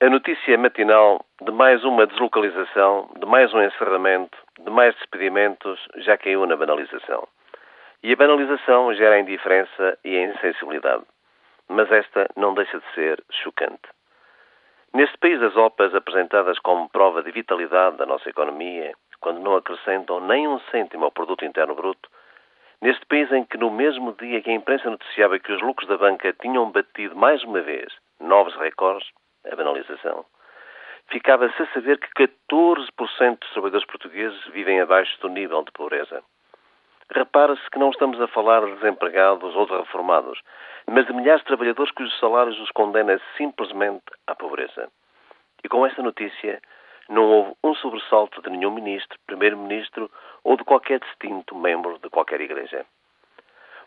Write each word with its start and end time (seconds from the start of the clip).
A 0.00 0.08
notícia 0.08 0.56
matinal 0.56 1.26
de 1.42 1.50
mais 1.50 1.82
uma 1.82 2.06
deslocalização, 2.06 3.10
de 3.18 3.26
mais 3.26 3.52
um 3.52 3.60
encerramento, 3.60 4.38
de 4.60 4.70
mais 4.70 4.94
despedimentos, 4.94 5.76
já 5.96 6.16
caiu 6.16 6.46
na 6.46 6.54
banalização. 6.54 7.26
E 8.04 8.12
a 8.12 8.16
banalização 8.16 8.94
gera 8.94 9.16
a 9.16 9.18
indiferença 9.18 9.98
e 10.04 10.16
a 10.16 10.22
insensibilidade. 10.22 11.02
Mas 11.68 11.90
esta 11.90 12.30
não 12.36 12.54
deixa 12.54 12.78
de 12.78 12.94
ser 12.94 13.20
chocante. 13.42 13.88
Neste 14.94 15.18
país, 15.18 15.42
as 15.42 15.56
OPAs 15.56 15.92
apresentadas 15.92 16.60
como 16.60 16.88
prova 16.90 17.20
de 17.20 17.32
vitalidade 17.32 17.96
da 17.96 18.06
nossa 18.06 18.30
economia, 18.30 18.92
quando 19.18 19.40
não 19.40 19.56
acrescentam 19.56 20.20
nem 20.20 20.46
um 20.46 20.60
cêntimo 20.70 21.06
ao 21.06 21.10
produto 21.10 21.44
interno 21.44 21.74
bruto, 21.74 22.08
neste 22.80 23.04
país 23.06 23.32
em 23.32 23.44
que 23.44 23.58
no 23.58 23.68
mesmo 23.68 24.12
dia 24.12 24.40
que 24.42 24.50
a 24.50 24.54
imprensa 24.54 24.88
noticiava 24.88 25.40
que 25.40 25.50
os 25.50 25.60
lucros 25.60 25.88
da 25.88 25.98
banca 25.98 26.32
tinham 26.34 26.70
batido 26.70 27.16
mais 27.16 27.42
uma 27.42 27.62
vez 27.62 27.92
novos 28.20 28.54
recordes, 28.54 29.08
a 29.50 29.56
banalização, 29.56 30.24
ficava-se 31.08 31.62
a 31.62 31.66
saber 31.72 31.98
que 31.98 32.26
14% 32.26 33.38
dos 33.38 33.50
trabalhadores 33.50 33.86
portugueses 33.86 34.44
vivem 34.48 34.80
abaixo 34.80 35.18
do 35.20 35.28
nível 35.28 35.62
de 35.62 35.72
pobreza. 35.72 36.22
Repara-se 37.10 37.70
que 37.70 37.78
não 37.78 37.90
estamos 37.90 38.20
a 38.20 38.28
falar 38.28 38.64
de 38.66 38.74
desempregados 38.74 39.54
ou 39.56 39.66
de 39.66 39.76
reformados, 39.76 40.40
mas 40.86 41.06
de 41.06 41.12
milhares 41.14 41.40
de 41.40 41.46
trabalhadores 41.46 41.92
cujos 41.92 42.18
salários 42.18 42.60
os 42.60 42.70
condena 42.72 43.18
simplesmente 43.36 44.04
à 44.26 44.34
pobreza. 44.34 44.90
E 45.64 45.68
com 45.68 45.86
esta 45.86 46.02
notícia 46.02 46.60
não 47.08 47.24
houve 47.24 47.54
um 47.64 47.74
sobressalto 47.74 48.42
de 48.42 48.50
nenhum 48.50 48.70
ministro, 48.70 49.18
primeiro-ministro 49.26 50.10
ou 50.44 50.56
de 50.56 50.64
qualquer 50.64 51.00
distinto 51.00 51.54
membro 51.54 51.98
de 51.98 52.10
qualquer 52.10 52.40
igreja. 52.42 52.84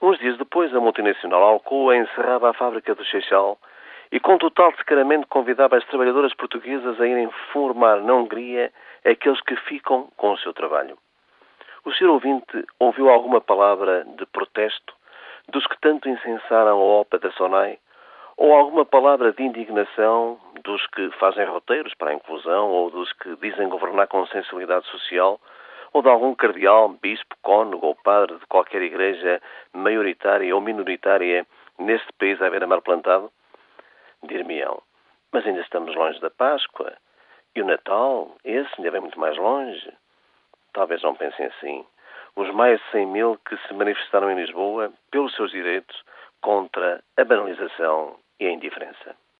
Uns 0.00 0.16
dias 0.18 0.38
depois, 0.38 0.72
a 0.72 0.78
multinacional 0.78 1.42
Alcoa 1.42 1.96
encerrava 1.96 2.50
a 2.50 2.54
fábrica 2.54 2.94
do 2.94 3.04
Seixal 3.04 3.58
e 4.10 4.18
com 4.18 4.38
total 4.38 4.72
descaramento 4.72 5.26
convidava 5.28 5.76
as 5.76 5.84
trabalhadoras 5.86 6.34
portuguesas 6.34 7.00
a 7.00 7.06
irem 7.06 7.30
formar 7.52 8.00
na 8.00 8.14
Hungria 8.14 8.72
aqueles 9.04 9.40
que 9.42 9.56
ficam 9.56 10.08
com 10.16 10.32
o 10.32 10.38
seu 10.38 10.52
trabalho. 10.52 10.96
O 11.84 11.92
senhor 11.92 12.12
ouvinte 12.12 12.64
ouviu 12.78 13.08
alguma 13.08 13.40
palavra 13.40 14.04
de 14.16 14.26
protesto 14.26 14.94
dos 15.48 15.66
que 15.66 15.80
tanto 15.80 16.08
incensaram 16.08 16.78
a 16.78 17.00
OPA 17.00 17.18
da 17.18 17.30
SONAI? 17.32 17.78
Ou 18.36 18.54
alguma 18.54 18.84
palavra 18.84 19.32
de 19.32 19.42
indignação 19.42 20.38
dos 20.62 20.86
que 20.88 21.10
fazem 21.18 21.44
roteiros 21.44 21.92
para 21.94 22.10
a 22.10 22.14
inclusão 22.14 22.68
ou 22.68 22.90
dos 22.90 23.12
que 23.14 23.34
dizem 23.36 23.68
governar 23.68 24.06
com 24.06 24.24
sensibilidade 24.26 24.86
social? 24.88 25.40
Ou 25.92 26.02
de 26.02 26.08
algum 26.08 26.34
cardeal, 26.34 26.88
bispo, 26.90 27.34
cônego 27.42 27.86
ou 27.86 27.94
padre 27.96 28.36
de 28.36 28.46
qualquer 28.46 28.82
igreja 28.82 29.40
maioritária 29.72 30.54
ou 30.54 30.60
minoritária 30.60 31.46
neste 31.78 32.12
país 32.12 32.40
a 32.40 32.46
haver 32.46 32.62
amar 32.62 32.82
plantado? 32.82 33.30
Dir-me-ão, 34.24 34.82
mas 35.32 35.46
ainda 35.46 35.60
estamos 35.60 35.94
longe 35.94 36.20
da 36.20 36.30
Páscoa. 36.30 36.96
E 37.54 37.62
o 37.62 37.66
Natal, 37.66 38.36
esse 38.44 38.70
ainda 38.76 38.90
vem 38.90 39.00
muito 39.00 39.18
mais 39.18 39.36
longe. 39.36 39.92
Talvez 40.72 41.02
não 41.02 41.14
pensem 41.14 41.46
assim. 41.46 41.86
Os 42.36 42.50
mais 42.54 42.80
de 42.80 42.90
100 42.92 43.06
mil 43.06 43.38
que 43.38 43.56
se 43.66 43.74
manifestaram 43.74 44.30
em 44.30 44.36
Lisboa 44.36 44.92
pelos 45.10 45.34
seus 45.34 45.50
direitos 45.50 46.02
contra 46.40 47.02
a 47.16 47.24
banalização 47.24 48.16
e 48.38 48.46
a 48.46 48.50
indiferença. 48.50 49.16